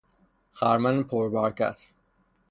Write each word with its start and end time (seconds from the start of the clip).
خرمن 0.53 1.03
پر 1.03 1.29
برکت 1.29 1.87